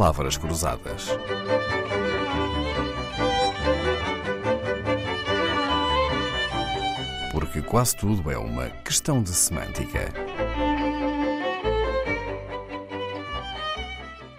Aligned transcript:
palavras 0.00 0.38
cruzadas. 0.38 1.08
Porque 7.30 7.60
quase 7.60 7.98
tudo 7.98 8.30
é 8.30 8.38
uma 8.38 8.70
questão 8.82 9.22
de 9.22 9.28
semântica. 9.28 10.10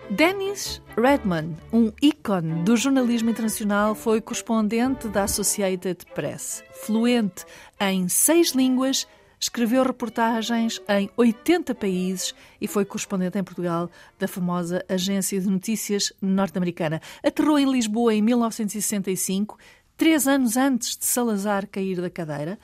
Dennis 0.09 0.81
Redman, 0.97 1.55
um 1.71 1.91
ícone 2.01 2.63
do 2.63 2.75
jornalismo 2.75 3.29
internacional, 3.29 3.93
foi 3.93 4.19
correspondente 4.19 5.07
da 5.09 5.25
Associated 5.25 6.07
Press. 6.15 6.63
Fluente 6.73 7.45
em 7.79 8.09
seis 8.09 8.53
línguas, 8.53 9.07
escreveu 9.41 9.83
reportagens 9.83 10.79
em 10.87 11.09
80 11.17 11.73
países 11.73 12.35
e 12.61 12.67
foi 12.67 12.85
correspondente 12.85 13.39
em 13.39 13.43
Portugal 13.43 13.89
da 14.19 14.27
famosa 14.27 14.85
agência 14.87 15.41
de 15.41 15.49
notícias 15.49 16.13
norte-americana. 16.21 17.01
Aterrou 17.23 17.57
em 17.57 17.69
Lisboa 17.69 18.13
em 18.13 18.21
1965, 18.21 19.57
três 19.97 20.27
anos 20.27 20.57
antes 20.57 20.97
de 20.97 21.05
Salazar 21.05 21.67
cair 21.67 22.01
da 22.01 22.09
cadeira. 22.09 22.57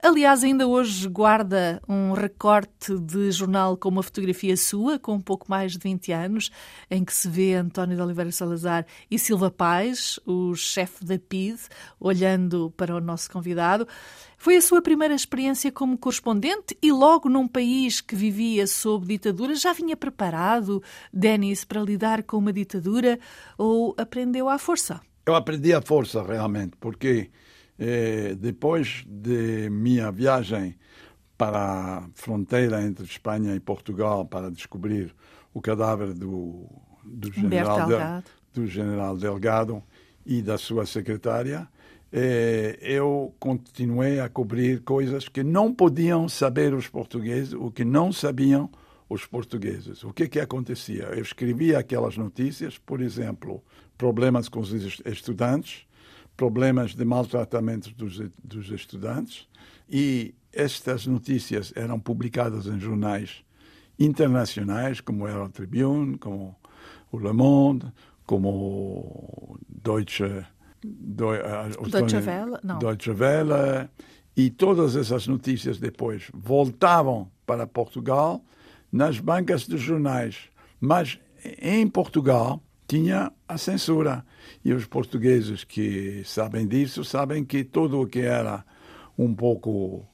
Aliás, 0.00 0.44
ainda 0.44 0.66
hoje 0.66 1.08
guarda 1.08 1.82
um 1.88 2.12
recorte 2.12 2.96
de 2.98 3.32
jornal 3.32 3.76
com 3.76 3.88
uma 3.88 4.02
fotografia 4.02 4.56
sua, 4.56 4.96
com 4.96 5.14
um 5.14 5.20
pouco 5.20 5.46
mais 5.48 5.72
de 5.72 5.78
20 5.80 6.12
anos, 6.12 6.50
em 6.88 7.04
que 7.04 7.12
se 7.12 7.28
vê 7.28 7.54
António 7.54 7.96
de 7.96 8.02
Oliveira 8.02 8.30
Salazar 8.30 8.86
e 9.10 9.18
Silva 9.18 9.50
Paz, 9.50 10.20
o 10.24 10.54
chefe 10.54 11.04
da 11.04 11.18
PID, 11.18 11.58
olhando 11.98 12.72
para 12.76 12.94
o 12.94 13.00
nosso 13.00 13.28
convidado. 13.28 13.88
Foi 14.36 14.56
a 14.56 14.62
sua 14.62 14.80
primeira 14.80 15.16
experiência 15.16 15.72
como 15.72 15.98
correspondente 15.98 16.78
e 16.80 16.92
logo 16.92 17.28
num 17.28 17.48
país 17.48 18.00
que 18.00 18.14
vivia 18.14 18.68
sob 18.68 19.04
ditadura, 19.04 19.56
já 19.56 19.72
vinha 19.72 19.96
preparado, 19.96 20.80
Denis, 21.12 21.64
para 21.64 21.82
lidar 21.82 22.22
com 22.22 22.38
uma 22.38 22.52
ditadura 22.52 23.18
ou 23.58 23.96
aprendeu 23.98 24.48
à 24.48 24.58
força? 24.58 25.00
Eu 25.28 25.34
aprendi 25.34 25.74
à 25.74 25.82
força, 25.82 26.22
realmente, 26.22 26.74
porque 26.80 27.28
eh, 27.78 28.34
depois 28.40 29.04
de 29.06 29.68
minha 29.68 30.10
viagem 30.10 30.74
para 31.36 31.98
a 31.98 32.08
fronteira 32.14 32.82
entre 32.82 33.04
Espanha 33.04 33.54
e 33.54 33.60
Portugal 33.60 34.24
para 34.24 34.50
descobrir 34.50 35.14
o 35.52 35.60
cadáver 35.60 36.14
do, 36.14 36.64
do, 37.04 37.30
general, 37.30 37.86
Delgado. 37.86 38.24
do 38.54 38.66
general 38.66 39.18
Delgado 39.18 39.82
e 40.24 40.40
da 40.40 40.56
sua 40.56 40.86
secretária, 40.86 41.68
eh, 42.10 42.78
eu 42.80 43.34
continuei 43.38 44.20
a 44.20 44.30
cobrir 44.30 44.80
coisas 44.80 45.28
que 45.28 45.44
não 45.44 45.74
podiam 45.74 46.26
saber 46.26 46.72
os 46.72 46.88
portugueses, 46.88 47.52
o 47.52 47.70
que 47.70 47.84
não 47.84 48.10
sabiam 48.14 48.70
os 49.10 49.26
portugueses. 49.26 50.02
O 50.04 50.10
que 50.10 50.26
que 50.26 50.40
acontecia? 50.40 51.04
Eu 51.04 51.20
escrevia 51.20 51.78
aquelas 51.78 52.16
notícias, 52.16 52.78
por 52.78 53.02
exemplo, 53.02 53.62
problemas 53.98 54.48
com 54.48 54.60
os 54.60 54.72
estudantes, 54.72 55.86
problemas 56.36 56.94
de 56.94 57.04
maltratamento 57.04 57.92
dos, 57.94 58.20
dos 58.42 58.70
estudantes 58.70 59.48
e 59.90 60.34
estas 60.52 61.06
notícias 61.06 61.72
eram 61.76 61.98
publicadas 61.98 62.66
em 62.66 62.78
jornais 62.78 63.44
internacionais 63.98 65.00
como 65.00 65.26
era 65.26 65.44
o 65.44 65.48
Tribune, 65.48 66.16
como 66.16 66.56
o 67.10 67.18
Le 67.18 67.32
Monde, 67.32 67.92
como 68.24 69.58
Deutsche, 69.68 70.46
Deutsche 70.82 72.16
Welle, 72.16 72.58
não. 72.62 72.78
Deutsche 72.78 73.10
Welle 73.10 73.88
e 74.36 74.50
todas 74.50 74.94
essas 74.94 75.26
notícias 75.26 75.80
depois 75.80 76.30
voltavam 76.32 77.30
para 77.44 77.66
Portugal 77.66 78.44
nas 78.92 79.18
bancas 79.18 79.66
dos 79.66 79.80
jornais. 79.80 80.50
Mas 80.80 81.18
em 81.60 81.88
Portugal 81.88 82.62
tinha 82.88 83.30
a 83.46 83.58
censura. 83.58 84.24
E 84.64 84.72
os 84.72 84.86
portugueses 84.86 85.62
que 85.62 86.22
sabem 86.24 86.66
disso 86.66 87.04
sabem 87.04 87.44
que 87.44 87.62
tudo 87.62 88.00
o 88.00 88.06
que 88.06 88.20
era 88.20 88.64
um 89.16 89.32
pouco 89.34 90.04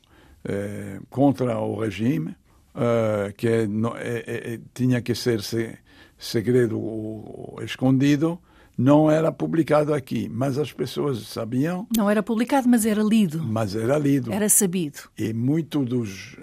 eh, 0.45 0.99
contra 1.09 1.59
o 1.61 1.81
regime, 1.81 2.35
eh, 2.75 3.33
que 3.37 3.67
não, 3.67 3.95
eh, 3.97 4.61
tinha 4.75 5.01
que 5.01 5.15
ser 5.15 5.41
se, 5.41 5.79
segredo 6.19 6.79
ou, 6.79 7.55
ou 7.57 7.63
escondido, 7.63 8.39
não 8.77 9.09
era 9.09 9.31
publicado 9.31 9.95
aqui, 9.95 10.29
mas 10.29 10.59
as 10.59 10.73
pessoas 10.73 11.29
sabiam. 11.29 11.87
Não 11.97 12.11
era 12.11 12.25
publicado, 12.25 12.69
mas 12.69 12.85
era 12.85 13.03
lido. 13.03 13.41
Mas 13.45 13.77
era 13.77 13.97
lido. 13.97 14.33
Era 14.33 14.49
sabido. 14.49 14.99
E 15.17 15.33
muitos 15.33 15.87
dos, 15.87 16.37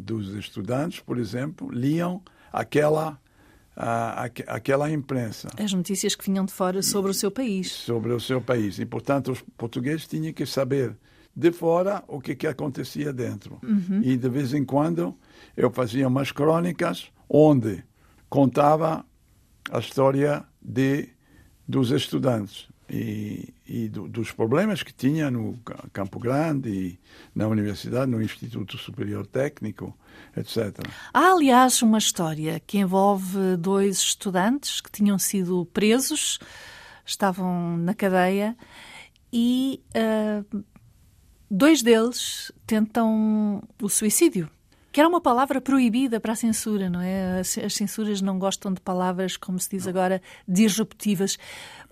dos 0.00 0.34
estudantes, 0.34 1.00
por 1.00 1.16
exemplo, 1.18 1.70
liam 1.72 2.20
aquela 2.52 3.18
a, 3.80 4.24
aquela 4.48 4.90
imprensa. 4.90 5.48
As 5.56 5.72
notícias 5.72 6.16
que 6.16 6.24
vinham 6.24 6.44
de 6.44 6.52
fora 6.52 6.82
sobre 6.82 7.12
o 7.12 7.14
seu 7.14 7.30
país. 7.30 7.70
Sobre 7.70 8.12
o 8.12 8.18
seu 8.18 8.40
país. 8.40 8.80
E, 8.80 8.84
portanto, 8.84 9.30
os 9.30 9.40
portugueses 9.56 10.08
tinham 10.08 10.32
que 10.32 10.44
saber 10.44 10.96
de 11.34 11.52
fora 11.52 12.02
o 12.08 12.20
que, 12.20 12.34
que 12.34 12.48
acontecia 12.48 13.12
dentro. 13.12 13.60
Uhum. 13.62 14.00
E, 14.02 14.16
de 14.16 14.28
vez 14.28 14.52
em 14.52 14.64
quando, 14.64 15.16
eu 15.56 15.70
fazia 15.70 16.08
umas 16.08 16.32
crônicas 16.32 17.12
onde 17.28 17.84
contava 18.28 19.06
a 19.70 19.78
história 19.78 20.44
de, 20.60 21.08
dos 21.66 21.92
estudantes 21.92 22.68
e, 22.90 23.52
e 23.66 23.88
do, 23.88 24.08
dos 24.08 24.32
problemas 24.32 24.82
que 24.82 24.92
tinha 24.92 25.30
no 25.30 25.58
Campo 25.92 26.18
Grande 26.18 26.98
na 27.34 27.46
universidade, 27.46 28.10
no 28.10 28.22
Instituto 28.22 28.78
Superior 28.78 29.26
Técnico, 29.26 29.96
etc. 30.36 30.78
Há, 31.12 31.32
aliás, 31.32 31.82
uma 31.82 31.98
história 31.98 32.60
que 32.60 32.78
envolve 32.78 33.56
dois 33.58 33.98
estudantes 33.98 34.80
que 34.80 34.90
tinham 34.90 35.18
sido 35.18 35.66
presos, 35.72 36.38
estavam 37.04 37.76
na 37.76 37.94
cadeia 37.94 38.56
e 39.32 39.82
uh, 39.94 40.64
dois 41.50 41.82
deles 41.82 42.52
tentam 42.66 43.62
o 43.80 43.88
suicídio. 43.88 44.48
Que 44.90 45.00
era 45.00 45.08
uma 45.08 45.20
palavra 45.20 45.60
proibida 45.60 46.18
para 46.18 46.32
a 46.32 46.36
censura, 46.36 46.88
não 46.88 47.00
é? 47.00 47.40
As, 47.40 47.56
as 47.58 47.74
censuras 47.74 48.22
não 48.22 48.38
gostam 48.38 48.72
de 48.72 48.80
palavras, 48.80 49.36
como 49.36 49.58
se 49.58 49.70
diz 49.70 49.84
não. 49.84 49.90
agora, 49.90 50.22
disruptivas. 50.46 51.38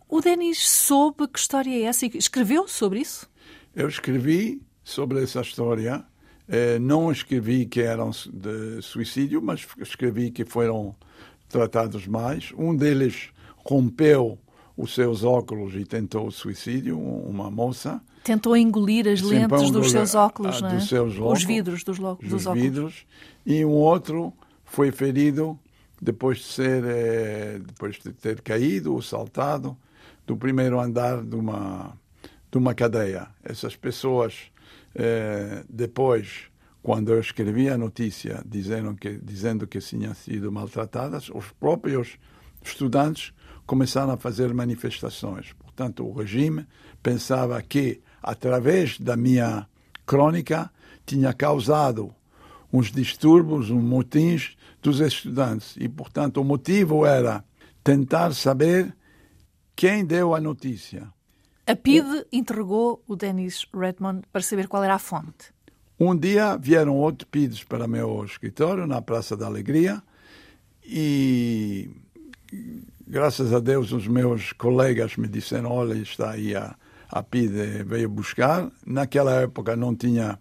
O 0.08 0.20
Denis 0.20 0.68
soube 0.68 1.26
que 1.26 1.38
história 1.38 1.70
é 1.70 1.82
essa 1.82 2.06
e 2.06 2.10
escreveu 2.14 2.68
sobre 2.68 3.00
isso? 3.00 3.28
Eu 3.74 3.88
escrevi 3.88 4.62
sobre 4.84 5.22
essa 5.22 5.40
história. 5.40 6.04
Eh, 6.48 6.78
não 6.78 7.10
escrevi 7.10 7.66
que 7.66 7.80
eram 7.80 8.12
de 8.32 8.80
suicídio, 8.82 9.42
mas 9.42 9.66
escrevi 9.78 10.30
que 10.30 10.44
foram 10.44 10.94
tratados 11.48 12.06
mais. 12.06 12.52
Um 12.56 12.74
deles 12.74 13.30
rompeu 13.56 14.38
os 14.76 14.94
seus 14.94 15.24
óculos 15.24 15.74
e 15.74 15.84
tentou 15.84 16.28
o 16.28 16.30
suicídio, 16.30 16.98
uma 16.98 17.50
moça. 17.50 18.00
Tentou 18.22 18.56
engolir 18.56 19.08
as 19.08 19.20
lentes 19.20 19.70
dos 19.72 19.90
seus 19.90 20.14
óculos, 20.14 20.60
não 20.60 20.68
é? 20.68 20.74
Dos 20.76 20.88
seus 20.88 21.16
óculos, 21.16 21.38
os 21.38 21.44
vidros 21.44 21.82
dos, 21.82 21.98
dos 21.98 22.46
óculos. 22.46 22.62
vidros. 22.62 23.06
E 23.44 23.64
um 23.64 23.70
outro 23.70 24.32
foi 24.64 24.92
ferido 24.92 25.58
depois 26.00 26.38
de 26.38 26.44
ser, 26.44 26.84
eh, 26.84 27.60
depois 27.64 27.96
de 27.96 28.12
ter 28.12 28.40
caído 28.40 28.94
ou 28.94 29.02
saltado 29.02 29.76
do 30.26 30.36
primeiro 30.36 30.80
andar 30.80 31.22
de 31.22 31.36
uma, 31.36 31.96
de 32.50 32.58
uma 32.58 32.74
cadeia. 32.74 33.28
Essas 33.44 33.76
pessoas, 33.76 34.50
eh, 34.94 35.64
depois, 35.68 36.50
quando 36.82 37.12
eu 37.12 37.20
escrevi 37.20 37.68
a 37.68 37.78
notícia 37.78 38.42
dizendo 38.46 38.94
que, 38.94 39.18
dizendo 39.18 39.66
que 39.66 39.78
tinham 39.78 40.14
sido 40.14 40.50
maltratadas, 40.50 41.28
os 41.30 41.50
próprios 41.52 42.18
estudantes 42.62 43.32
começaram 43.66 44.12
a 44.12 44.16
fazer 44.16 44.52
manifestações. 44.52 45.52
Portanto, 45.54 46.06
o 46.06 46.12
regime 46.12 46.66
pensava 47.02 47.60
que, 47.62 48.00
através 48.22 48.98
da 48.98 49.16
minha 49.16 49.66
crônica, 50.04 50.70
tinha 51.04 51.32
causado 51.32 52.14
uns 52.72 52.90
distúrbios, 52.90 53.70
uns 53.70 53.82
motins 53.82 54.56
dos 54.82 55.00
estudantes. 55.00 55.76
E, 55.78 55.88
portanto, 55.88 56.40
o 56.40 56.44
motivo 56.44 57.04
era 57.04 57.44
tentar 57.82 58.32
saber 58.34 58.94
quem 59.76 60.06
deu 60.06 60.34
a 60.34 60.40
notícia? 60.40 61.12
A 61.66 61.76
PID 61.76 62.26
interrogou 62.32 63.02
o 63.06 63.14
Dennis 63.14 63.66
Redmond 63.74 64.22
para 64.32 64.40
saber 64.40 64.68
qual 64.68 64.82
era 64.82 64.94
a 64.94 64.98
fonte. 64.98 65.54
Um 66.00 66.16
dia 66.16 66.56
vieram 66.56 66.96
outros 66.96 67.28
PIDs 67.30 67.62
para 67.62 67.86
meu 67.86 68.24
escritório, 68.24 68.86
na 68.86 69.02
Praça 69.02 69.36
da 69.36 69.46
Alegria, 69.46 70.02
e 70.82 71.90
graças 73.06 73.52
a 73.52 73.60
Deus 73.60 73.92
os 73.92 74.06
meus 74.06 74.52
colegas 74.52 75.16
me 75.16 75.28
disseram, 75.28 75.70
olha, 75.70 75.94
está 75.94 76.30
aí 76.30 76.54
a, 76.54 76.74
a 77.10 77.22
PID 77.22 77.84
veio 77.84 78.08
buscar. 78.08 78.70
Naquela 78.86 79.42
época 79.42 79.76
não 79.76 79.94
tinha 79.94 80.38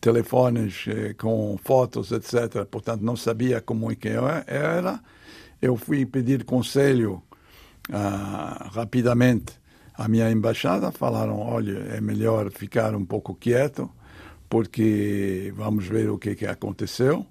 telefones 0.00 0.84
eh, 0.88 1.14
com 1.14 1.58
fotos, 1.62 2.10
etc. 2.10 2.64
Portanto, 2.70 3.02
não 3.02 3.16
sabia 3.16 3.60
como 3.60 3.90
é 3.90 3.94
que 3.94 4.08
era. 4.08 5.00
Eu 5.60 5.76
fui 5.76 6.06
pedir 6.06 6.44
conselho 6.44 7.22
ah, 7.90 8.70
rapidamente 8.72 9.60
à 9.94 10.08
minha 10.08 10.30
embaixada, 10.30 10.92
falaram: 10.92 11.38
olha, 11.38 11.78
é 11.90 12.00
melhor 12.00 12.50
ficar 12.50 12.94
um 12.94 13.04
pouco 13.04 13.34
quieto, 13.34 13.90
porque 14.48 15.52
vamos 15.56 15.86
ver 15.86 16.10
o 16.10 16.18
que, 16.18 16.34
que 16.34 16.46
aconteceu. 16.46 17.26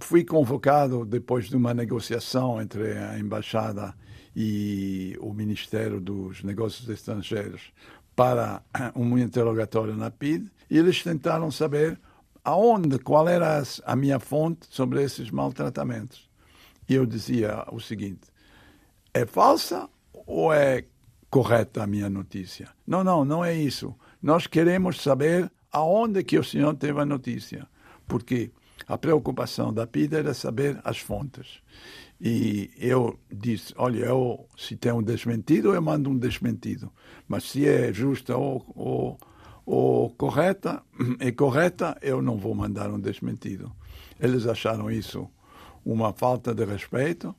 Fui 0.00 0.24
convocado 0.24 1.04
depois 1.04 1.48
de 1.48 1.56
uma 1.56 1.74
negociação 1.74 2.60
entre 2.60 2.92
a 2.92 3.18
embaixada 3.18 3.94
e 4.34 5.16
o 5.20 5.32
Ministério 5.32 6.00
dos 6.00 6.42
Negócios 6.44 6.88
Estrangeiros 6.88 7.72
para 8.14 8.62
um 8.94 9.18
interrogatório 9.18 9.96
na 9.96 10.10
PID 10.10 10.50
e 10.70 10.78
eles 10.78 11.02
tentaram 11.02 11.50
saber 11.50 11.98
aonde, 12.44 12.98
qual 12.98 13.28
era 13.28 13.62
a 13.84 13.96
minha 13.96 14.18
fonte 14.18 14.66
sobre 14.70 15.02
esses 15.02 15.30
maltratamentos. 15.30 16.28
E 16.88 16.94
eu 16.94 17.04
dizia 17.04 17.64
o 17.70 17.80
seguinte: 17.80 18.22
é 19.12 19.26
falsa 19.26 19.88
ou 20.26 20.52
é 20.52 20.84
correta 21.30 21.82
a 21.82 21.86
minha 21.86 22.08
notícia? 22.08 22.68
Não, 22.86 23.02
não, 23.02 23.24
não 23.24 23.44
é 23.44 23.54
isso. 23.54 23.94
Nós 24.22 24.46
queremos 24.46 25.00
saber 25.00 25.50
aonde 25.72 26.22
que 26.24 26.38
o 26.38 26.44
senhor 26.44 26.74
teve 26.74 27.00
a 27.00 27.04
notícia. 27.04 27.66
Porque 28.06 28.50
a 28.86 28.96
preocupação 28.96 29.72
da 29.72 29.86
PID 29.86 30.14
era 30.14 30.34
saber 30.34 30.80
as 30.82 30.98
fontes. 30.98 31.60
E 32.20 32.70
eu 32.76 33.18
disse, 33.30 33.72
olha, 33.76 34.06
eu, 34.06 34.46
se 34.56 34.76
tem 34.76 34.90
um 34.90 35.02
desmentido, 35.02 35.74
eu 35.74 35.82
mando 35.82 36.10
um 36.10 36.18
desmentido. 36.18 36.90
Mas 37.28 37.44
se 37.44 37.68
é 37.68 37.92
justa 37.92 38.36
ou, 38.36 38.64
ou, 38.74 39.18
ou 39.64 40.10
correta, 40.10 40.82
é 41.20 41.30
correta, 41.30 41.96
eu 42.02 42.20
não 42.20 42.36
vou 42.36 42.54
mandar 42.54 42.90
um 42.90 42.98
desmentido. 42.98 43.70
Eles 44.18 44.46
acharam 44.46 44.90
isso 44.90 45.30
uma 45.84 46.12
falta 46.12 46.54
de 46.54 46.64
respeito 46.64 47.34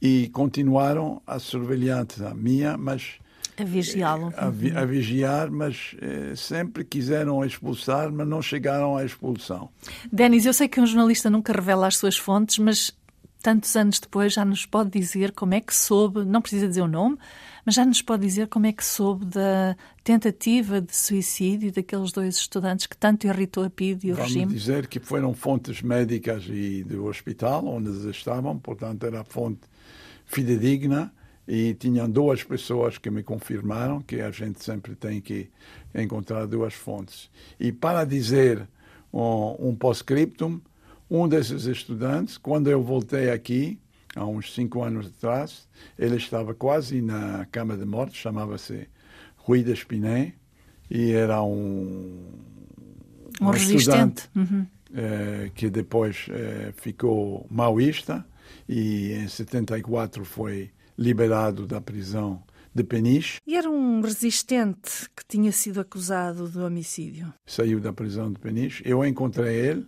e 0.00 0.28
continuaram 0.28 1.22
a 1.26 1.38
surveilhança 1.38 2.34
minha, 2.34 2.76
mas 2.76 3.18
a 3.58 3.64
vigiá-lo. 3.64 4.32
A, 4.36 4.50
vi, 4.50 4.76
a, 4.76 4.84
vigiar, 4.84 5.50
mas 5.50 5.96
eh, 6.00 6.34
sempre 6.36 6.84
quiseram 6.84 7.42
expulsar, 7.42 8.12
mas 8.12 8.28
não 8.28 8.42
chegaram 8.42 8.96
à 8.96 9.04
expulsão. 9.04 9.70
Denis, 10.12 10.44
eu 10.44 10.52
sei 10.52 10.68
que 10.68 10.78
um 10.78 10.86
jornalista 10.86 11.30
nunca 11.30 11.54
revela 11.54 11.86
as 11.86 11.96
suas 11.96 12.18
fontes, 12.18 12.58
mas 12.58 12.94
tantos 13.42 13.74
anos 13.74 13.98
depois 13.98 14.34
já 14.34 14.44
nos 14.44 14.66
pode 14.66 14.90
dizer 14.90 15.32
como 15.32 15.54
é 15.54 15.60
que 15.60 15.74
soube, 15.74 16.24
não 16.24 16.42
precisa 16.42 16.68
dizer 16.68 16.82
o 16.82 16.88
nome, 16.88 17.16
mas 17.64 17.74
já 17.74 17.86
nos 17.86 18.02
pode 18.02 18.26
dizer 18.26 18.48
como 18.48 18.66
é 18.66 18.72
que 18.72 18.84
soube 18.84 19.24
da 19.24 19.76
tentativa 20.04 20.80
de 20.80 20.94
suicídio 20.94 21.72
daqueles 21.72 22.12
dois 22.12 22.36
estudantes 22.36 22.86
que 22.86 22.96
tanto 22.96 23.26
irritou 23.26 23.64
a 23.64 23.70
PID 23.70 24.04
e 24.04 24.12
o 24.12 24.16
Vamos 24.16 24.32
regime? 24.32 24.52
Dizer 24.52 24.86
que 24.86 25.00
foram 25.00 25.32
fontes 25.32 25.80
médicas 25.80 26.44
e 26.48 26.84
do 26.84 27.06
hospital 27.06 27.66
onde 27.66 27.88
eles 27.88 28.04
estavam, 28.04 28.58
portanto 28.58 29.06
era 29.06 29.24
fonte 29.24 29.60
fidedigna 30.26 31.12
e 31.46 31.74
tinham 31.74 32.10
duas 32.10 32.42
pessoas 32.42 32.98
que 32.98 33.08
me 33.08 33.22
confirmaram 33.22 34.02
que 34.02 34.20
a 34.20 34.30
gente 34.30 34.62
sempre 34.62 34.94
tem 34.96 35.20
que 35.20 35.48
encontrar 35.94 36.46
duas 36.46 36.74
fontes. 36.74 37.30
E 37.58 37.70
para 37.70 38.04
dizer 38.04 38.68
um, 39.12 39.68
um 39.68 39.74
pós-scriptum, 39.74 40.60
um 41.08 41.28
desses 41.28 41.66
estudantes, 41.66 42.36
quando 42.36 42.68
eu 42.68 42.82
voltei 42.82 43.30
aqui, 43.30 43.78
há 44.14 44.26
uns 44.26 44.52
cinco 44.52 44.82
anos 44.82 45.06
atrás, 45.06 45.68
ele 45.96 46.16
estava 46.16 46.52
quase 46.52 47.00
na 47.00 47.46
cama 47.52 47.76
de 47.76 47.84
morte, 47.84 48.18
chamava-se 48.18 48.88
Rui 49.36 49.62
de 49.62 49.72
Espiné, 49.72 50.34
e 50.90 51.12
era 51.12 51.42
um, 51.42 52.24
um, 53.40 53.46
um 53.46 53.50
resistente 53.50 54.28
uhum. 54.34 54.66
eh, 54.94 55.50
que 55.54 55.70
depois 55.70 56.26
eh, 56.30 56.72
ficou 56.76 57.46
maoísta 57.50 58.26
e 58.68 59.12
em 59.12 59.28
74 59.28 60.24
foi 60.24 60.70
liberado 60.98 61.66
da 61.66 61.80
prisão 61.80 62.42
de 62.74 62.84
Peniche. 62.84 63.40
E 63.46 63.56
era 63.56 63.70
um 63.70 64.00
resistente 64.00 65.08
que 65.16 65.24
tinha 65.26 65.50
sido 65.50 65.80
acusado 65.80 66.48
de 66.48 66.58
homicídio. 66.58 67.32
Saiu 67.46 67.80
da 67.80 67.92
prisão 67.92 68.30
de 68.30 68.38
Peniche. 68.38 68.82
Eu 68.84 69.04
encontrei 69.04 69.54
ele 69.54 69.86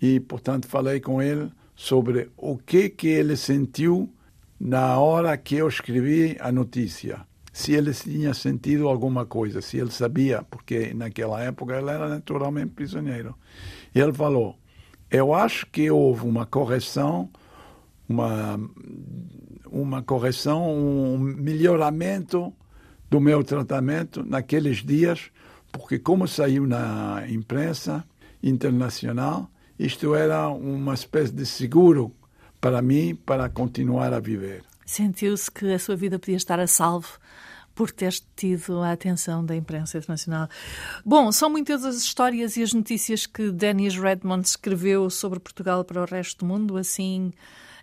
e, 0.00 0.20
portanto, 0.20 0.68
falei 0.68 1.00
com 1.00 1.22
ele 1.22 1.50
sobre 1.74 2.30
o 2.36 2.58
que 2.58 2.90
que 2.90 3.08
ele 3.08 3.36
sentiu 3.36 4.12
na 4.60 4.98
hora 4.98 5.36
que 5.36 5.54
eu 5.54 5.68
escrevi 5.68 6.36
a 6.40 6.50
notícia. 6.50 7.26
Se 7.52 7.72
ele 7.72 7.92
tinha 7.92 8.34
sentido 8.34 8.88
alguma 8.88 9.24
coisa, 9.24 9.60
se 9.60 9.78
ele 9.78 9.90
sabia, 9.90 10.42
porque 10.42 10.92
naquela 10.94 11.42
época 11.42 11.76
ele 11.76 11.90
era 11.90 12.08
naturalmente 12.08 12.72
prisioneiro. 12.72 13.34
E 13.94 14.00
ele 14.00 14.12
falou: 14.12 14.56
Eu 15.10 15.32
acho 15.32 15.66
que 15.66 15.90
houve 15.90 16.26
uma 16.26 16.44
correção, 16.44 17.30
uma 18.08 18.58
uma 19.70 20.02
correção, 20.02 20.74
um 20.74 21.18
melhoramento 21.18 22.52
do 23.10 23.20
meu 23.20 23.42
tratamento 23.44 24.24
naqueles 24.24 24.78
dias, 24.78 25.30
porque 25.70 25.98
como 25.98 26.26
saiu 26.26 26.66
na 26.66 27.24
imprensa 27.28 28.04
internacional, 28.42 29.50
isto 29.78 30.14
era 30.14 30.48
uma 30.48 30.94
espécie 30.94 31.32
de 31.32 31.46
seguro 31.46 32.14
para 32.60 32.82
mim 32.82 33.14
para 33.14 33.48
continuar 33.48 34.12
a 34.12 34.20
viver. 34.20 34.64
Sentiu-se 34.84 35.50
que 35.50 35.72
a 35.72 35.78
sua 35.78 35.96
vida 35.96 36.18
podia 36.18 36.36
estar 36.36 36.58
a 36.58 36.66
salvo 36.66 37.18
por 37.74 37.92
ter 37.92 38.12
tido 38.34 38.80
a 38.80 38.90
atenção 38.90 39.44
da 39.44 39.54
imprensa 39.54 39.98
internacional. 39.98 40.48
Bom, 41.04 41.30
são 41.30 41.48
muitas 41.48 41.84
as 41.84 41.96
histórias 41.96 42.56
e 42.56 42.62
as 42.62 42.72
notícias 42.72 43.24
que 43.24 43.52
Dennis 43.52 43.96
Redmond 43.96 44.48
escreveu 44.48 45.08
sobre 45.10 45.38
Portugal 45.38 45.84
para 45.84 46.02
o 46.02 46.04
resto 46.04 46.40
do 46.40 46.46
mundo, 46.46 46.76
assim 46.76 47.32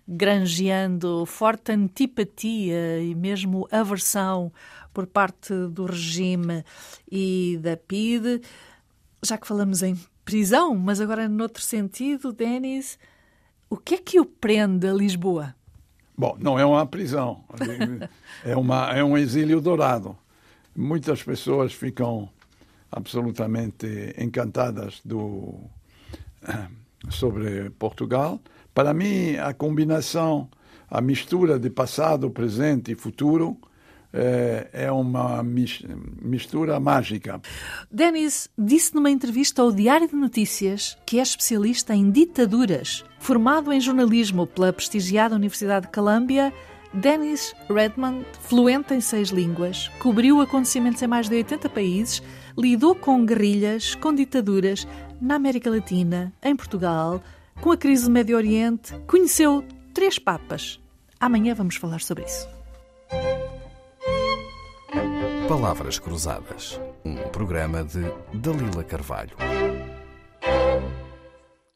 granjeando 0.06 1.26
forte 1.26 1.72
antipatia 1.72 3.00
e 3.00 3.14
mesmo 3.14 3.66
aversão 3.70 4.52
por 4.94 5.06
parte 5.06 5.52
do 5.68 5.86
regime 5.86 6.64
e 7.10 7.58
da 7.60 7.76
PIDE. 7.76 8.40
Já 9.22 9.36
que 9.36 9.46
falamos 9.46 9.82
em 9.82 9.98
prisão, 10.24 10.74
mas 10.76 11.00
agora 11.00 11.28
noutro 11.28 11.62
sentido, 11.62 12.32
Denis, 12.32 12.98
o 13.68 13.76
que 13.76 13.96
é 13.96 13.98
que 13.98 14.20
o 14.20 14.24
prende 14.24 14.88
a 14.88 14.92
Lisboa? 14.92 15.54
Bom, 16.16 16.36
não 16.40 16.58
é 16.58 16.64
uma 16.64 16.86
prisão, 16.86 17.44
é, 18.44 18.56
uma, 18.56 18.90
é 18.92 19.04
um 19.04 19.18
exílio 19.18 19.60
dourado. 19.60 20.16
Muitas 20.74 21.22
pessoas 21.22 21.74
ficam 21.74 22.28
absolutamente 22.90 24.14
encantadas 24.16 25.00
do, 25.04 25.60
sobre 27.10 27.70
Portugal, 27.70 28.40
para 28.76 28.92
mim, 28.92 29.36
a 29.36 29.54
combinação, 29.54 30.50
a 30.90 31.00
mistura 31.00 31.58
de 31.58 31.70
passado, 31.70 32.28
presente 32.28 32.92
e 32.92 32.94
futuro 32.94 33.56
é, 34.12 34.68
é 34.70 34.92
uma 34.92 35.42
mistura 35.42 36.78
mágica. 36.78 37.40
Denis 37.90 38.50
disse 38.56 38.94
numa 38.94 39.10
entrevista 39.10 39.62
ao 39.62 39.72
Diário 39.72 40.06
de 40.06 40.14
Notícias 40.14 40.94
que 41.06 41.18
é 41.18 41.22
especialista 41.22 41.94
em 41.94 42.10
ditaduras. 42.10 43.02
Formado 43.18 43.72
em 43.72 43.80
jornalismo 43.80 44.46
pela 44.46 44.74
prestigiada 44.74 45.34
Universidade 45.34 45.86
de 45.86 45.92
Columbia, 45.92 46.52
Dennis 46.92 47.54
Redmond, 47.70 48.26
fluente 48.42 48.92
em 48.92 49.00
seis 49.00 49.30
línguas, 49.30 49.88
cobriu 50.00 50.42
acontecimentos 50.42 51.00
em 51.00 51.06
mais 51.06 51.30
de 51.30 51.36
80 51.36 51.70
países, 51.70 52.22
lidou 52.58 52.94
com 52.94 53.24
guerrilhas, 53.24 53.94
com 53.94 54.14
ditaduras 54.14 54.86
na 55.18 55.36
América 55.36 55.70
Latina, 55.70 56.30
em 56.42 56.54
Portugal, 56.54 57.22
com 57.60 57.72
a 57.72 57.76
crise 57.76 58.04
do 58.04 58.10
Médio 58.10 58.36
Oriente, 58.36 58.94
conheceu 59.06 59.64
três 59.94 60.18
papas. 60.18 60.80
Amanhã 61.18 61.54
vamos 61.54 61.76
falar 61.76 62.00
sobre 62.00 62.24
isso. 62.24 62.48
Palavras 65.48 65.98
Cruzadas, 65.98 66.80
um 67.04 67.16
programa 67.30 67.84
de 67.84 68.02
Dalila 68.34 68.82
Carvalho. 68.82 69.36